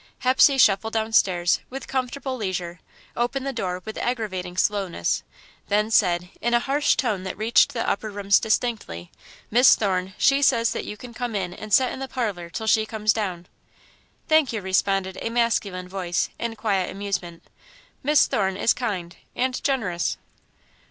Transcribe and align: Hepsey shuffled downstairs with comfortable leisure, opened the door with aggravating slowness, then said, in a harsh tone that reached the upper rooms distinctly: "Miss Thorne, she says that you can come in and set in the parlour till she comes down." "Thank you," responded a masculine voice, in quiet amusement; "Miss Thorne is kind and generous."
Hepsey 0.21 0.57
shuffled 0.57 0.93
downstairs 0.93 1.59
with 1.69 1.87
comfortable 1.87 2.35
leisure, 2.35 2.79
opened 3.15 3.45
the 3.45 3.53
door 3.53 3.83
with 3.85 3.99
aggravating 3.99 4.57
slowness, 4.57 5.21
then 5.67 5.91
said, 5.91 6.29
in 6.41 6.55
a 6.55 6.59
harsh 6.59 6.95
tone 6.95 7.21
that 7.21 7.37
reached 7.37 7.71
the 7.73 7.87
upper 7.87 8.09
rooms 8.09 8.39
distinctly: 8.39 9.11
"Miss 9.51 9.75
Thorne, 9.75 10.15
she 10.17 10.41
says 10.41 10.71
that 10.73 10.85
you 10.85 10.97
can 10.97 11.13
come 11.13 11.35
in 11.35 11.53
and 11.53 11.71
set 11.71 11.91
in 11.93 11.99
the 11.99 12.07
parlour 12.07 12.49
till 12.49 12.65
she 12.65 12.83
comes 12.87 13.13
down." 13.13 13.45
"Thank 14.27 14.51
you," 14.51 14.59
responded 14.61 15.19
a 15.21 15.29
masculine 15.29 15.87
voice, 15.87 16.29
in 16.39 16.55
quiet 16.55 16.89
amusement; 16.89 17.43
"Miss 18.01 18.25
Thorne 18.25 18.57
is 18.57 18.73
kind 18.73 19.15
and 19.35 19.63
generous." 19.63 20.17